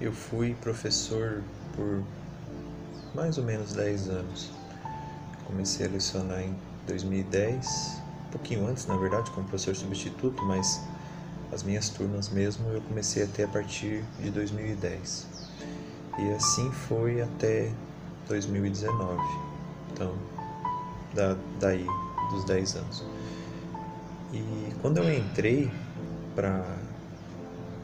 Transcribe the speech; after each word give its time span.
Eu 0.00 0.12
fui 0.12 0.54
professor 0.54 1.42
por 1.76 2.02
mais 3.14 3.36
ou 3.36 3.44
menos 3.44 3.74
10 3.74 4.08
anos. 4.08 4.50
Comecei 5.46 5.86
a 5.86 5.90
lecionar 5.90 6.40
em 6.40 6.56
2010, 6.86 8.00
um 8.26 8.30
pouquinho 8.30 8.66
antes, 8.66 8.86
na 8.86 8.96
verdade, 8.96 9.30
como 9.32 9.46
professor 9.46 9.76
substituto, 9.76 10.42
mas 10.44 10.80
as 11.52 11.62
minhas 11.62 11.90
turmas 11.90 12.28
mesmo 12.30 12.70
eu 12.70 12.80
comecei 12.82 13.24
a 13.24 13.26
ter 13.26 13.44
a 13.44 13.48
partir 13.48 14.02
de 14.18 14.30
2010. 14.30 15.26
E 16.18 16.30
assim 16.32 16.70
foi 16.72 17.20
até 17.20 17.70
2019. 18.26 19.20
Então, 19.92 20.14
da, 21.14 21.36
daí, 21.58 21.86
dos 22.30 22.44
10 22.44 22.76
anos. 22.76 23.04
E 24.32 24.72
quando 24.80 24.98
eu 24.98 25.12
entrei 25.12 25.70
para 26.34 26.64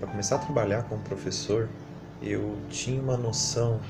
começar 0.01 0.37
a 0.37 0.39
trabalhar 0.39 0.85
como 0.85 1.03
professor, 1.03 1.69
eu 2.23 2.59
tinha 2.69 3.01
uma 3.01 3.17
noção 3.17 3.81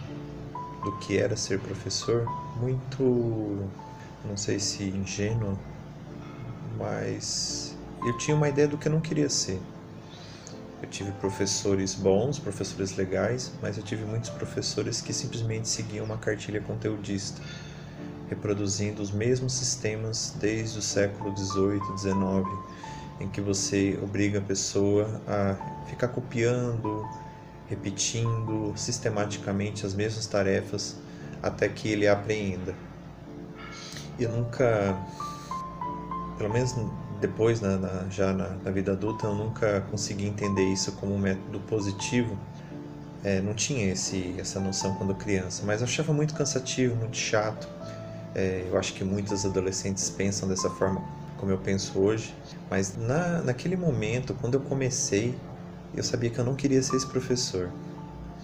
do 0.85 0.93
que 0.99 1.19
era 1.19 1.37
ser 1.37 1.61
professor 1.61 2.27
muito, 2.61 3.69
não 4.25 4.37
sei 4.37 4.59
se 4.59 4.85
ingênua, 4.85 5.59
mas 6.79 7.77
eu 8.05 8.17
tinha 8.17 8.37
uma 8.37 8.49
ideia 8.49 8.69
do 8.69 8.79
que 8.79 8.89
eu 8.89 8.93
não 8.93 9.01
queria 9.01 9.29
ser. 9.29 9.61
Eu 10.83 10.89
tive 10.89 11.11
professores 11.13 11.95
bons, 11.95 12.39
professores 12.39 12.97
legais, 12.97 13.53
mas 13.63 13.77
eu 13.77 13.83
tive 13.83 14.05
muitos 14.05 14.31
professores 14.31 15.01
que 15.01 15.13
simplesmente 15.13 15.69
seguiam 15.69 16.05
uma 16.05 16.19
cartilha 16.19 16.61
conteudista, 16.61 17.41
reproduzindo 18.29 19.01
os 19.03 19.11
mesmos 19.11 19.55
sistemas 19.55 20.35
desde 20.39 20.79
o 20.79 20.83
século 20.83 21.35
XVIII, 21.37 21.81
XIX, 21.99 22.47
em 23.21 23.29
que 23.29 23.41
você 23.41 23.99
obriga 24.03 24.39
a 24.39 24.43
pessoa 24.43 25.21
a 25.27 25.57
ficar 25.87 26.09
copiando, 26.09 27.05
repetindo 27.69 28.73
sistematicamente 28.77 29.85
as 29.85 29.95
mesmas 29.95 30.27
tarefas 30.27 30.97
até 31.43 31.69
que 31.69 31.89
ele 31.89 32.07
apreenda. 32.07 32.75
Eu 34.19 34.31
nunca, 34.31 34.97
pelo 36.39 36.53
menos 36.53 36.75
depois, 37.21 37.61
na, 37.61 37.77
na, 37.77 38.09
já 38.11 38.33
na, 38.33 38.49
na, 38.65 38.71
vida 38.71 38.93
adulta, 38.93 39.27
eu 39.27 39.35
nunca 39.35 39.81
consegui 39.91 40.27
entender 40.27 40.65
isso 40.65 40.93
como 40.93 41.15
um 41.15 41.19
método 41.19 41.61
positivo. 41.61 42.37
É, 43.25 43.41
não 43.41 43.55
tinha 43.55 43.93
esse, 43.93 44.37
essa 44.39 44.61
noção 44.61 44.95
quando 44.95 45.15
criança, 45.15 45.65
mas 45.67 45.81
eu 45.81 45.87
achava 45.87 46.13
muito 46.13 46.35
cansativo, 46.35 46.95
muito 46.95 47.17
chato. 47.17 47.69
É, 48.35 48.67
eu 48.69 48.79
acho 48.79 48.95
que 48.95 49.03
muitos 49.03 49.45
adolescentes 49.45 50.09
pensam 50.11 50.49
dessa 50.49 50.71
forma 50.71 51.03
como 51.37 51.51
eu 51.51 51.59
penso 51.59 51.99
hoje, 51.99 52.35
mas 52.71 52.97
na, 52.97 53.43
naquele 53.43 53.77
momento, 53.77 54.35
quando 54.35 54.55
eu 54.55 54.61
comecei, 54.61 55.35
eu 55.97 56.03
sabia 56.03 56.31
que 56.31 56.39
eu 56.39 56.45
não 56.45 56.55
queria 56.55 56.83
ser 56.83 56.97
esse 56.97 57.07
professor. 57.07 57.71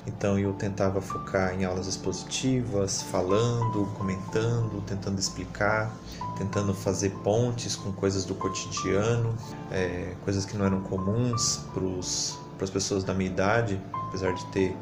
Então 0.07 0.39
eu 0.39 0.53
tentava 0.55 1.01
focar 1.01 1.55
em 1.55 1.65
aulas 1.65 1.87
expositivas, 1.87 3.03
falando, 3.03 3.87
comentando, 3.97 4.83
tentando 4.85 5.19
explicar, 5.19 5.95
tentando 6.37 6.75
fazer 6.75 7.11
pontes 7.23 7.77
com 7.77 7.93
coisas 7.93 8.25
do 8.25 8.35
cotidiano, 8.35 9.37
é, 9.71 10.15
coisas 10.25 10.45
que 10.45 10.57
não 10.57 10.67
eram 10.67 10.81
comuns 10.81 11.61
para 11.73 12.65
as 12.65 12.71
pessoas 12.71 13.05
da 13.05 13.15
minha 13.15 13.31
idade, 13.31 13.81
apesar 14.09 14.33
de 14.35 14.45
ter 14.47 14.77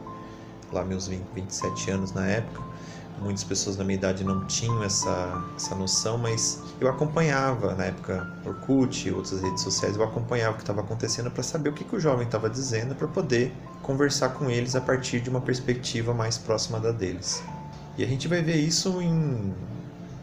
lá 0.72 0.84
meus 0.84 1.06
20, 1.06 1.22
27 1.34 1.90
anos 1.90 2.12
na 2.12 2.26
época 2.26 2.70
muitas 3.18 3.44
pessoas 3.44 3.76
da 3.76 3.84
minha 3.84 3.96
idade 3.96 4.24
não 4.24 4.44
tinham 4.46 4.82
essa, 4.82 5.42
essa 5.56 5.74
noção, 5.74 6.16
mas 6.16 6.62
eu 6.80 6.88
acompanhava 6.88 7.74
na 7.74 7.84
época 7.84 8.26
Orkut 8.44 9.08
e 9.08 9.12
outras 9.12 9.40
redes 9.40 9.62
sociais, 9.62 9.96
eu 9.96 10.02
acompanhava 10.02 10.52
o 10.52 10.56
que 10.56 10.62
estava 10.62 10.80
acontecendo 10.80 11.30
para 11.30 11.42
saber 11.42 11.70
o 11.70 11.72
que, 11.72 11.84
que 11.84 11.96
o 11.96 12.00
jovem 12.00 12.26
estava 12.26 12.48
dizendo, 12.48 12.94
para 12.94 13.08
poder 13.08 13.52
conversar 13.82 14.30
com 14.30 14.50
eles 14.50 14.74
a 14.74 14.80
partir 14.80 15.20
de 15.20 15.28
uma 15.28 15.40
perspectiva 15.40 16.14
mais 16.14 16.38
próxima 16.38 16.80
da 16.80 16.90
deles. 16.90 17.42
E 17.98 18.04
a 18.04 18.06
gente 18.06 18.28
vai 18.28 18.42
ver 18.42 18.56
isso 18.56 19.00
em, 19.02 19.54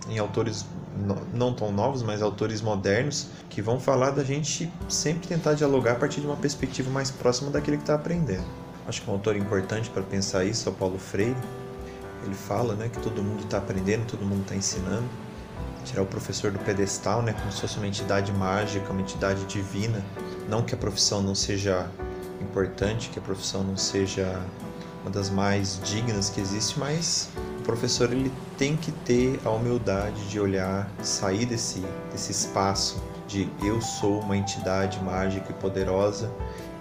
em 0.09 0.17
autores 0.17 0.65
não 1.33 1.53
tão 1.53 1.71
novos, 1.71 2.01
mas 2.01 2.21
autores 2.21 2.61
modernos, 2.61 3.27
que 3.49 3.61
vão 3.61 3.79
falar 3.79 4.11
da 4.11 4.23
gente 4.23 4.71
sempre 4.89 5.27
tentar 5.27 5.53
dialogar 5.53 5.93
a 5.93 5.95
partir 5.95 6.21
de 6.21 6.27
uma 6.27 6.35
perspectiva 6.35 6.89
mais 6.89 7.11
próxima 7.11 7.51
daquele 7.51 7.77
que 7.77 7.83
está 7.83 7.93
aprendendo. 7.93 8.45
Acho 8.87 9.01
que 9.01 9.09
um 9.09 9.13
autor 9.13 9.35
importante 9.35 9.89
para 9.89 10.01
pensar 10.01 10.45
isso 10.45 10.67
é 10.67 10.71
o 10.71 10.75
Paulo 10.75 10.97
Freire, 10.97 11.35
ele 12.27 12.35
fala 12.35 12.75
né, 12.75 12.89
que 12.89 12.99
todo 12.99 13.23
mundo 13.23 13.43
está 13.43 13.57
aprendendo, 13.57 14.05
todo 14.05 14.25
mundo 14.25 14.41
está 14.41 14.55
ensinando. 14.55 15.07
Tirar 15.85 16.01
o 16.01 16.05
professor 16.05 16.51
do 16.51 16.59
pedestal, 16.59 17.21
né, 17.21 17.33
como 17.33 17.51
se 17.51 17.61
fosse 17.61 17.77
uma 17.77 17.87
entidade 17.87 18.31
mágica, 18.33 18.91
uma 18.91 19.01
entidade 19.01 19.45
divina. 19.45 20.03
Não 20.49 20.61
que 20.61 20.75
a 20.75 20.77
profissão 20.77 21.21
não 21.21 21.33
seja 21.33 21.89
importante, 22.41 23.09
que 23.09 23.19
a 23.19 23.21
profissão 23.21 23.63
não 23.63 23.77
seja 23.77 24.39
uma 25.01 25.11
das 25.11 25.29
mais 25.29 25.79
dignas 25.83 26.29
que 26.29 26.41
existe, 26.41 26.77
mas 26.77 27.29
o 27.59 27.63
professor 27.63 28.11
ele 28.11 28.31
tem 28.57 28.75
que 28.75 28.91
ter 28.91 29.39
a 29.45 29.49
humildade 29.49 30.27
de 30.29 30.39
olhar, 30.39 30.89
sair 31.01 31.45
desse, 31.45 31.79
desse 32.11 32.31
espaço 32.31 33.01
de 33.27 33.49
eu 33.61 33.81
sou 33.81 34.21
uma 34.21 34.35
entidade 34.35 35.01
mágica 35.03 35.51
e 35.51 35.53
poderosa, 35.53 36.31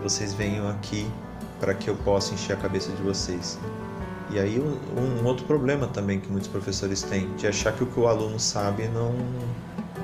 vocês 0.03 0.33
venham 0.33 0.69
aqui 0.69 1.11
para 1.61 1.75
que 1.75 1.89
eu 1.89 1.97
possa 1.97 2.35
encher 2.35 2.55
a 2.55 2.57
cabeça 2.57 2.91
de 2.93 3.03
vocês. 3.03 3.59
E 4.31 4.39
aí 4.39 4.61
um, 4.61 5.25
outro 5.25 5.47
problema 5.47 5.87
também 5.87 6.19
que 6.19 6.31
muitos 6.31 6.49
professores 6.49 7.03
têm, 7.03 7.33
de 7.37 7.47
achar 7.47 7.73
que 7.73 7.85
o 7.85 7.87
que 7.87 7.99
o 7.99 8.09
aluno 8.09 8.41
sabe 8.41 8.89
não, 8.89 9.15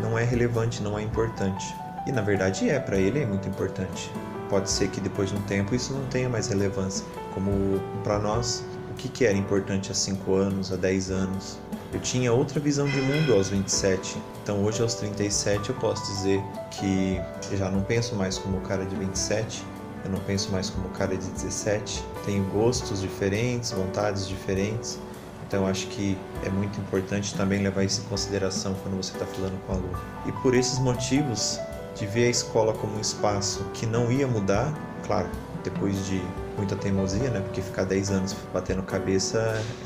não 0.00 0.18
é 0.18 0.24
relevante, 0.24 0.82
não 0.82 0.98
é 0.98 1.02
importante. 1.02 1.74
E 2.06 2.12
na 2.12 2.22
verdade 2.22 2.68
é, 2.68 2.78
para 2.78 2.96
ele 2.96 3.20
é 3.20 3.26
muito 3.26 3.48
importante. 3.48 4.10
Pode 4.48 4.70
ser 4.70 4.88
que 4.88 5.00
depois 5.00 5.30
de 5.30 5.36
um 5.36 5.42
tempo 5.42 5.74
isso 5.74 5.92
não 5.92 6.04
tenha 6.06 6.28
mais 6.28 6.46
relevância. 6.46 7.04
Como 7.34 7.80
para 8.04 8.18
nós, 8.18 8.64
o 8.90 8.94
que, 8.94 9.08
que 9.08 9.24
era 9.24 9.36
importante 9.36 9.90
há 9.90 9.94
5 9.94 10.34
anos, 10.34 10.72
há 10.72 10.76
10 10.76 11.10
anos? 11.10 11.58
Eu 11.92 12.00
tinha 12.00 12.32
outra 12.32 12.60
visão 12.60 12.86
de 12.86 13.00
mundo 13.00 13.34
aos 13.34 13.48
27. 13.48 14.18
Então 14.42 14.62
hoje 14.64 14.82
aos 14.82 14.94
37 14.94 15.70
eu 15.70 15.74
posso 15.76 16.02
dizer 16.12 16.42
que 16.70 17.20
já 17.56 17.70
não 17.70 17.82
penso 17.82 18.14
mais 18.14 18.38
como 18.38 18.58
o 18.58 18.60
cara 18.60 18.84
de 18.84 18.94
27, 18.96 19.64
eu 20.04 20.10
não 20.10 20.18
penso 20.20 20.50
mais 20.50 20.68
como 20.70 20.88
cara 20.90 21.16
de 21.16 21.28
17, 21.30 22.02
tenho 22.24 22.44
gostos 22.44 23.00
diferentes, 23.00 23.72
vontades 23.72 24.28
diferentes. 24.28 24.98
Então 25.46 25.66
acho 25.66 25.86
que 25.88 26.16
é 26.44 26.48
muito 26.48 26.80
importante 26.80 27.34
também 27.34 27.62
levar 27.62 27.84
isso 27.84 28.00
em 28.00 28.04
consideração 28.04 28.74
quando 28.82 28.96
você 28.96 29.12
está 29.12 29.26
falando 29.26 29.60
com 29.66 29.74
o 29.74 29.76
aluno. 29.76 29.98
E 30.26 30.32
por 30.32 30.54
esses 30.54 30.78
motivos, 30.78 31.60
de 31.94 32.06
ver 32.06 32.26
a 32.26 32.30
escola 32.30 32.72
como 32.72 32.96
um 32.96 33.00
espaço 33.00 33.64
que 33.74 33.86
não 33.86 34.10
ia 34.10 34.26
mudar, 34.26 34.72
claro, 35.06 35.28
depois 35.62 36.06
de 36.06 36.22
muita 36.56 36.76
teimosia, 36.76 37.30
né? 37.30 37.40
Porque 37.40 37.62
ficar 37.62 37.84
10 37.84 38.10
anos 38.10 38.36
batendo 38.52 38.82
cabeça 38.82 39.38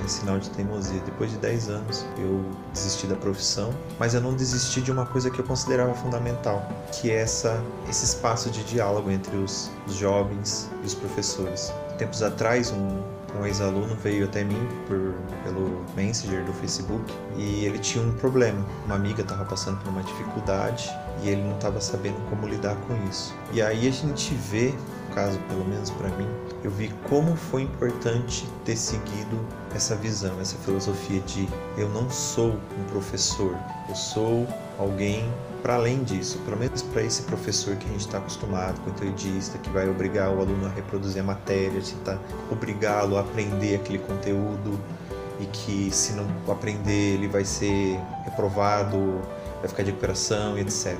é 0.02 0.08
sinal 0.08 0.38
de 0.38 0.50
teimosia. 0.50 1.00
Depois 1.04 1.30
de 1.30 1.36
10 1.38 1.68
anos 1.68 2.06
eu 2.18 2.44
desisti 2.72 3.06
da 3.06 3.16
profissão, 3.16 3.72
mas 3.98 4.14
eu 4.14 4.20
não 4.20 4.34
desisti 4.34 4.80
de 4.80 4.90
uma 4.90 5.06
coisa 5.06 5.30
que 5.30 5.38
eu 5.38 5.44
considerava 5.44 5.94
fundamental, 5.94 6.66
que 6.92 7.10
é 7.10 7.16
essa, 7.16 7.62
esse 7.88 8.04
espaço 8.04 8.50
de 8.50 8.64
diálogo 8.64 9.10
entre 9.10 9.36
os, 9.36 9.70
os 9.86 9.94
jovens 9.94 10.70
e 10.82 10.86
os 10.86 10.94
professores. 10.94 11.72
Tempos 11.98 12.22
atrás, 12.22 12.72
um, 12.72 13.02
um 13.38 13.46
ex-aluno 13.46 13.94
veio 13.96 14.26
até 14.26 14.44
mim 14.44 14.68
por, 14.86 15.14
pelo 15.44 15.84
Messenger 15.94 16.44
do 16.44 16.52
Facebook 16.54 17.12
e 17.36 17.64
ele 17.64 17.78
tinha 17.78 18.04
um 18.04 18.12
problema. 18.12 18.64
Uma 18.84 18.96
amiga 18.96 19.22
estava 19.22 19.44
passando 19.44 19.78
por 19.78 19.88
uma 19.88 20.02
dificuldade 20.02 20.90
e 21.22 21.28
ele 21.28 21.42
não 21.42 21.54
estava 21.54 21.80
sabendo 21.80 22.16
como 22.28 22.46
lidar 22.46 22.76
com 22.86 22.94
isso. 23.08 23.34
E 23.52 23.62
aí 23.62 23.88
a 23.88 23.90
gente 23.90 24.34
vê 24.34 24.74
caso, 25.14 25.38
pelo 25.48 25.64
menos 25.64 25.90
para 25.90 26.08
mim, 26.10 26.28
eu 26.62 26.70
vi 26.70 26.92
como 27.08 27.34
foi 27.34 27.62
importante 27.62 28.46
ter 28.66 28.76
seguido 28.76 29.40
essa 29.74 29.96
visão, 29.96 30.38
essa 30.40 30.56
filosofia 30.58 31.20
de 31.20 31.48
eu 31.78 31.88
não 31.88 32.10
sou 32.10 32.50
um 32.50 32.84
professor, 32.92 33.56
eu 33.88 33.94
sou 33.94 34.46
alguém 34.78 35.26
para 35.62 35.76
além 35.76 36.04
disso, 36.04 36.38
pelo 36.44 36.58
menos 36.58 36.82
para 36.82 37.02
esse 37.02 37.22
professor 37.22 37.74
que 37.76 37.86
a 37.86 37.92
gente 37.92 38.02
está 38.02 38.18
acostumado, 38.18 38.78
conteudista, 38.82 39.58
que 39.58 39.70
vai 39.70 39.88
obrigar 39.88 40.28
o 40.30 40.40
aluno 40.40 40.66
a 40.66 40.68
reproduzir 40.68 41.22
a 41.22 41.24
matéria, 41.24 41.80
tentar 41.80 42.20
obrigá-lo 42.50 43.16
a 43.16 43.20
aprender 43.20 43.76
aquele 43.76 43.98
conteúdo 43.98 44.78
e 45.40 45.46
que 45.46 45.90
se 45.90 46.12
não 46.12 46.26
aprender 46.52 47.14
ele 47.14 47.26
vai 47.26 47.44
ser 47.44 47.98
reprovado, 48.24 49.20
vai 49.60 49.68
ficar 49.68 49.82
de 49.82 49.90
recuperação, 49.90 50.58
etc. 50.58 50.96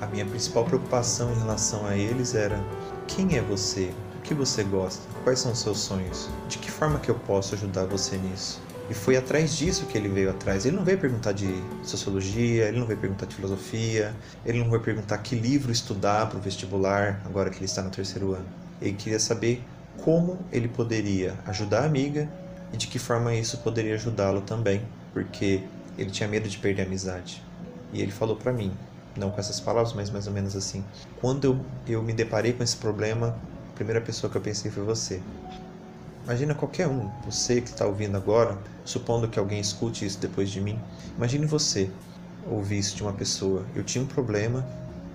A 0.00 0.06
minha 0.06 0.24
principal 0.24 0.64
preocupação 0.64 1.32
em 1.32 1.38
relação 1.38 1.86
a 1.86 1.96
eles 1.96 2.34
era 2.34 2.62
quem 3.06 3.36
é 3.36 3.42
você? 3.42 3.92
O 4.18 4.22
que 4.22 4.34
você 4.34 4.62
gosta? 4.62 5.02
Quais 5.24 5.38
são 5.40 5.52
os 5.52 5.58
seus 5.58 5.78
sonhos? 5.78 6.28
De 6.48 6.58
que 6.58 6.70
forma 6.70 6.98
que 6.98 7.10
eu 7.10 7.14
posso 7.14 7.54
ajudar 7.54 7.86
você 7.86 8.16
nisso? 8.16 8.60
E 8.90 8.94
foi 8.94 9.16
atrás 9.16 9.54
disso 9.54 9.84
que 9.86 9.98
ele 9.98 10.08
veio 10.08 10.30
atrás. 10.30 10.64
Ele 10.64 10.76
não 10.76 10.84
veio 10.84 10.98
perguntar 10.98 11.32
de 11.32 11.48
sociologia, 11.82 12.68
ele 12.68 12.78
não 12.78 12.86
veio 12.86 12.98
perguntar 12.98 13.26
de 13.26 13.34
filosofia, 13.34 14.14
ele 14.46 14.58
não 14.58 14.70
veio 14.70 14.82
perguntar 14.82 15.18
que 15.18 15.34
livro 15.34 15.70
estudar 15.70 16.28
para 16.28 16.38
o 16.38 16.40
vestibular, 16.40 17.20
agora 17.26 17.50
que 17.50 17.58
ele 17.58 17.66
está 17.66 17.82
no 17.82 17.90
terceiro 17.90 18.32
ano. 18.32 18.46
Ele 18.80 18.94
queria 18.94 19.18
saber 19.18 19.62
como 20.02 20.38
ele 20.50 20.68
poderia 20.68 21.34
ajudar 21.46 21.82
a 21.82 21.84
amiga 21.86 22.30
e 22.72 22.76
de 22.76 22.86
que 22.86 22.98
forma 22.98 23.34
isso 23.34 23.58
poderia 23.58 23.94
ajudá-lo 23.94 24.40
também, 24.40 24.82
porque 25.12 25.62
ele 25.98 26.10
tinha 26.10 26.28
medo 26.28 26.48
de 26.48 26.56
perder 26.58 26.82
a 26.82 26.84
amizade. 26.86 27.42
E 27.92 28.00
ele 28.00 28.12
falou 28.12 28.36
para 28.36 28.52
mim: 28.52 28.72
não 29.16 29.30
com 29.30 29.40
essas 29.40 29.60
palavras, 29.60 29.92
mas 29.92 30.10
mais 30.10 30.26
ou 30.26 30.32
menos 30.32 30.56
assim. 30.56 30.84
Quando 31.20 31.44
eu, 31.44 31.60
eu 31.86 32.02
me 32.02 32.12
deparei 32.12 32.52
com 32.52 32.62
esse 32.62 32.76
problema, 32.76 33.36
a 33.72 33.74
primeira 33.74 34.00
pessoa 34.00 34.30
que 34.30 34.36
eu 34.36 34.42
pensei 34.42 34.70
foi 34.70 34.84
você. 34.84 35.20
Imagina 36.24 36.54
qualquer 36.54 36.86
um, 36.86 37.08
você 37.24 37.60
que 37.60 37.70
está 37.70 37.86
ouvindo 37.86 38.16
agora, 38.16 38.58
supondo 38.84 39.28
que 39.28 39.38
alguém 39.38 39.60
escute 39.60 40.04
isso 40.04 40.18
depois 40.18 40.50
de 40.50 40.60
mim. 40.60 40.78
Imagine 41.16 41.46
você 41.46 41.90
ouvir 42.46 42.78
isso 42.78 42.96
de 42.96 43.02
uma 43.02 43.12
pessoa. 43.12 43.64
Eu 43.74 43.82
tinha 43.82 44.04
um 44.04 44.06
problema 44.06 44.66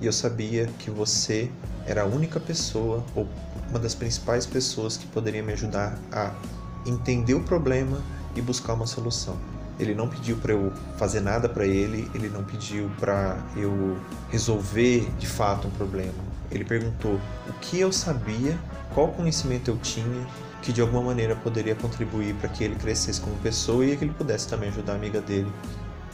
e 0.02 0.06
eu 0.06 0.14
sabia 0.14 0.68
que 0.80 0.90
você 0.90 1.52
era 1.86 2.02
a 2.02 2.06
única 2.06 2.40
pessoa 2.40 3.04
ou 3.16 3.28
uma 3.70 3.80
das 3.80 3.94
principais 3.94 4.46
pessoas 4.46 4.98
que 4.98 5.06
poderia 5.08 5.44
me 5.44 5.54
ajudar 5.54 6.00
a 6.12 6.34
entender 6.86 7.34
o 7.36 7.44
problema 7.44 8.02
e 8.36 8.42
buscar 8.42 8.74
uma 8.74 8.88
solução. 8.88 9.38
Ele 9.80 9.96
não 9.96 10.08
pediu 10.08 10.38
para 10.38 10.54
eu 10.54 10.72
fazer 10.98 11.20
nada 11.20 11.50
para 11.50 11.66
ele, 11.66 12.10
ele 12.14 12.30
não 12.30 12.44
pediu 12.44 12.92
para 13.00 13.38
eu 13.56 13.98
resolver 14.30 15.10
de 15.18 15.28
fato 15.28 15.68
um 15.68 15.72
problema. 15.72 16.14
Ele 16.52 16.64
perguntou 16.64 17.20
o 17.48 17.54
que 17.60 17.80
eu 17.80 17.92
sabia, 17.92 18.58
qual 18.94 19.08
conhecimento 19.10 19.70
eu 19.70 19.78
tinha 19.78 20.28
que 20.64 20.72
de 20.72 20.80
alguma 20.80 21.02
maneira 21.02 21.36
poderia 21.36 21.76
contribuir 21.76 22.34
para 22.36 22.48
que 22.48 22.64
ele 22.64 22.76
crescesse 22.76 23.20
como 23.20 23.36
pessoa 23.38 23.86
e 23.86 23.98
que 23.98 24.06
ele 24.06 24.14
pudesse 24.14 24.48
também 24.48 24.70
ajudar 24.70 24.94
a 24.94 24.96
amiga 24.96 25.20
dele. 25.20 25.52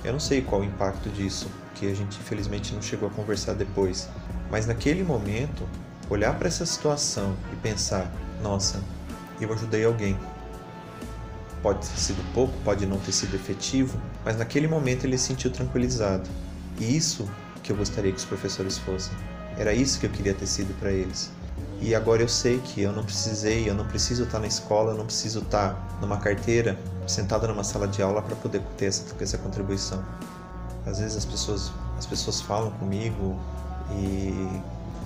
Eu 0.04 0.12
não 0.12 0.20
sei 0.20 0.42
qual 0.42 0.62
o 0.62 0.64
impacto 0.64 1.08
disso, 1.10 1.48
porque 1.66 1.86
a 1.86 1.94
gente 1.94 2.18
infelizmente 2.20 2.74
não 2.74 2.82
chegou 2.82 3.08
a 3.10 3.12
conversar 3.12 3.54
depois. 3.54 4.10
Mas 4.50 4.66
naquele 4.66 5.04
momento, 5.04 5.64
olhar 6.10 6.34
para 6.36 6.48
essa 6.48 6.66
situação 6.66 7.36
e 7.54 7.56
pensar: 7.58 8.12
nossa, 8.42 8.82
eu 9.40 9.54
ajudei 9.54 9.86
alguém. 9.86 10.18
Pode 11.62 11.80
ter 11.80 11.98
sido 11.98 12.34
pouco, 12.34 12.54
pode 12.64 12.86
não 12.86 12.98
ter 13.00 13.12
sido 13.12 13.36
efetivo, 13.36 14.00
mas 14.24 14.38
naquele 14.38 14.68
momento 14.68 15.06
ele 15.06 15.18
se 15.18 15.26
sentiu 15.26 15.52
tranquilizado. 15.52 16.30
E 16.80 16.96
isso 16.96 17.30
que 17.62 17.72
eu 17.72 17.76
gostaria 17.76 18.12
que 18.12 18.18
os 18.18 18.26
professores 18.26 18.78
fossem. 18.78 19.14
Era 19.58 19.74
isso 19.74 20.00
que 20.00 20.06
eu 20.06 20.10
queria 20.10 20.34
ter 20.34 20.48
sido 20.48 20.74
para 20.80 20.92
eles. 20.92 21.32
E 21.82 21.94
agora 21.94 22.22
eu 22.22 22.30
sei 22.30 22.60
que 22.60 22.82
eu 22.82 22.92
não 22.92 23.04
precisei, 23.04 23.70
eu 23.70 23.74
não 23.74 23.86
preciso 23.86 24.24
estar 24.24 24.40
na 24.40 24.48
escola, 24.48 24.92
eu 24.92 24.98
não 24.98 25.06
preciso 25.06 25.40
estar 25.40 25.98
numa 26.02 26.18
carteira, 26.18 26.78
sentado 27.08 27.48
numa 27.48 27.64
sala 27.64 27.88
de 27.88 28.02
aula 28.02 28.22
para 28.22 28.36
poder 28.36 28.62
ter 28.78 28.86
essa, 28.86 29.16
essa 29.22 29.38
contribuição. 29.38 30.04
Às 30.86 31.00
vezes 31.00 31.18
as 31.18 31.26
pessoas, 31.26 31.72
as 31.98 32.06
pessoas 32.06 32.42
falam 32.42 32.72
comigo 32.72 33.40
e 33.92 34.62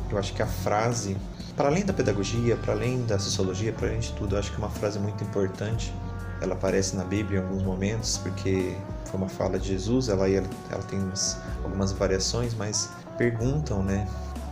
eu 0.09 0.17
acho 0.17 0.33
que 0.33 0.41
a 0.41 0.47
frase, 0.47 1.17
para 1.55 1.67
além 1.67 1.85
da 1.85 1.93
pedagogia, 1.93 2.55
para 2.57 2.73
além 2.73 3.03
da 3.05 3.17
sociologia, 3.17 3.71
para 3.71 3.87
além 3.87 3.99
de 3.99 4.11
tudo, 4.13 4.35
eu 4.35 4.39
acho 4.39 4.51
que 4.51 4.55
é 4.55 4.59
uma 4.59 4.69
frase 4.69 4.99
muito 4.99 5.23
importante 5.23 5.93
ela 6.43 6.55
aparece 6.55 6.95
na 6.95 7.05
Bíblia 7.05 7.39
em 7.39 7.43
alguns 7.43 7.63
momentos, 7.63 8.17
porque 8.17 8.75
foi 9.05 9.17
uma 9.17 9.29
fala 9.29 9.57
de 9.57 9.69
Jesus, 9.69 10.09
ela, 10.09 10.29
ela, 10.29 10.83
tem 10.89 10.99
umas, 10.99 11.37
algumas 11.63 11.93
variações, 11.93 12.53
mas 12.53 12.89
perguntam 13.17 13.81
né, 13.81 14.05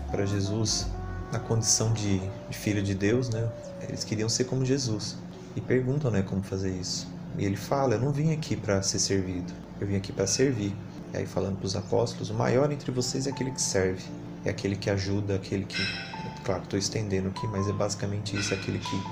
para 0.09 0.25
Jesus, 0.25 0.87
na 1.33 1.39
condição 1.39 1.91
de, 1.91 2.19
de, 2.49 2.57
filho 2.57 2.81
de 2.81 2.95
Deus, 2.95 3.29
né, 3.29 3.45
eles 3.89 4.05
queriam 4.05 4.29
ser 4.29 4.45
como 4.45 4.63
Jesus, 4.63 5.17
e 5.53 5.59
perguntam 5.59 6.09
né, 6.09 6.21
como 6.21 6.41
fazer 6.41 6.71
isso. 6.71 7.07
E 7.37 7.45
ele 7.45 7.57
fala: 7.57 7.95
Eu 7.95 7.99
não 7.99 8.11
vim 8.11 8.31
aqui 8.31 8.55
para 8.55 8.81
ser 8.81 8.99
servido, 8.99 9.51
eu 9.79 9.87
vim 9.87 9.95
aqui 9.97 10.13
para 10.13 10.27
servir. 10.27 10.73
E 11.13 11.17
aí, 11.17 11.25
falando 11.25 11.57
para 11.57 11.65
os 11.65 11.75
apóstolos: 11.75 12.29
O 12.29 12.33
maior 12.33 12.71
entre 12.71 12.91
vocês 12.91 13.27
é 13.27 13.31
aquele 13.31 13.51
que 13.51 13.61
serve, 13.61 14.03
é 14.45 14.49
aquele 14.49 14.75
que 14.75 14.89
ajuda, 14.89 15.35
aquele 15.35 15.65
que. 15.65 15.81
Claro, 16.43 16.63
estou 16.63 16.79
estendendo 16.79 17.29
aqui, 17.29 17.47
mas 17.47 17.67
é 17.67 17.73
basicamente 17.73 18.37
isso: 18.37 18.53
é 18.53 18.57
aquele 18.57 18.79
que 18.79 19.03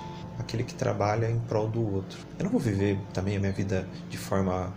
aquele 0.50 0.64
que 0.64 0.74
trabalha 0.74 1.30
em 1.30 1.40
prol 1.40 1.68
do 1.68 1.96
outro. 1.96 2.18
Eu 2.38 2.46
não 2.46 2.52
vou 2.52 2.60
viver 2.60 2.98
também 3.14 3.38
a 3.38 3.40
minha 3.40 3.52
vida 3.52 3.88
de 4.10 4.18
forma 4.18 4.74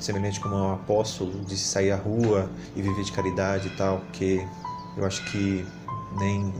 semelhante 0.00 0.40
como 0.40 0.56
um 0.56 0.72
apóstolo, 0.72 1.44
de 1.44 1.56
sair 1.56 1.92
à 1.92 1.96
rua 1.96 2.50
e 2.74 2.82
viver 2.82 3.04
de 3.04 3.12
caridade 3.12 3.68
e 3.68 3.70
tal, 3.70 4.00
porque 4.00 4.44
eu 4.96 5.04
acho 5.06 5.24
que 5.30 5.64
nem, 6.18 6.52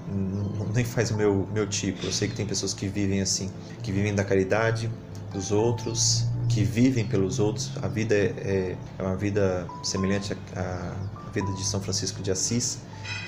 nem 0.73 0.85
faz 0.85 1.11
o 1.11 1.17
meu, 1.17 1.47
meu 1.53 1.67
tipo. 1.67 2.07
Eu 2.07 2.13
sei 2.13 2.29
que 2.29 2.35
tem 2.35 2.47
pessoas 2.47 2.73
que 2.73 2.87
vivem 2.87 3.21
assim, 3.21 3.51
que 3.83 3.91
vivem 3.91 4.15
da 4.15 4.25
caridade 4.25 4.89
dos 5.33 5.51
outros, 5.51 6.27
que 6.49 6.63
vivem 6.63 7.05
pelos 7.05 7.41
outros. 7.41 7.73
A 7.83 7.89
vida 7.89 8.15
é, 8.15 8.33
é, 8.37 8.77
é 8.99 9.03
uma 9.03 9.17
vida 9.17 9.67
semelhante 9.83 10.33
à, 10.55 10.95
à 11.27 11.31
vida 11.31 11.53
de 11.53 11.65
São 11.65 11.81
Francisco 11.81 12.23
de 12.23 12.31
Assis, 12.31 12.79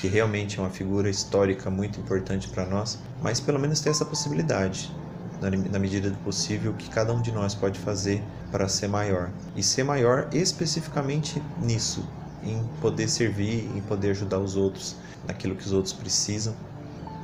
que 0.01 0.07
realmente 0.07 0.59
é 0.59 0.63
uma 0.63 0.71
figura 0.71 1.11
histórica 1.11 1.69
muito 1.69 2.01
importante 2.01 2.49
para 2.49 2.65
nós, 2.65 2.99
mas 3.21 3.41
pelo 3.41 3.59
menos 3.59 3.81
tem 3.81 3.91
essa 3.91 4.05
possibilidade 4.05 4.91
na 5.41 5.79
medida 5.79 6.11
do 6.11 6.17
possível, 6.19 6.73
o 6.73 6.75
que 6.75 6.89
cada 6.89 7.13
um 7.13 7.21
de 7.21 7.31
nós 7.31 7.55
pode 7.55 7.79
fazer 7.79 8.23
para 8.51 8.69
ser 8.69 8.89
maior. 8.89 9.31
E 9.55 9.63
ser 9.63 9.85
maior 9.85 10.29
especificamente 10.33 11.43
nisso, 11.61 12.07
em 12.43 12.63
poder 12.81 13.09
servir, 13.09 13.71
em 13.75 13.81
poder 13.83 14.11
ajudar 14.11 14.39
os 14.39 14.57
outros 14.57 14.97
naquilo 15.27 15.55
que 15.55 15.65
os 15.65 15.73
outros 15.73 15.93
precisam. 15.93 16.55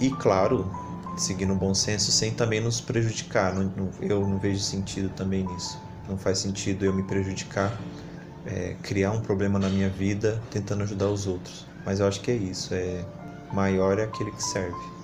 E 0.00 0.10
claro, 0.10 0.70
seguindo 1.16 1.52
o 1.52 1.56
bom 1.56 1.74
senso, 1.74 2.10
sem 2.10 2.32
também 2.32 2.60
nos 2.60 2.80
prejudicar. 2.80 3.54
eu 4.00 4.20
não 4.26 4.38
vejo 4.38 4.60
sentido 4.60 5.08
também 5.10 5.46
nisso. 5.46 5.78
Não 6.08 6.18
faz 6.18 6.38
sentido 6.38 6.84
eu 6.84 6.92
me 6.92 7.02
prejudicar, 7.04 7.80
é, 8.44 8.76
criar 8.82 9.12
um 9.12 9.20
problema 9.20 9.58
na 9.58 9.68
minha 9.68 9.88
vida 9.88 10.40
tentando 10.50 10.82
ajudar 10.82 11.08
os 11.08 11.26
outros. 11.26 11.66
Mas 11.84 12.00
eu 12.00 12.06
acho 12.06 12.20
que 12.20 12.30
é 12.30 12.36
isso. 12.36 12.74
É 12.74 13.04
maior 13.52 13.98
é 13.98 14.04
aquele 14.04 14.30
que 14.32 14.42
serve. 14.42 15.01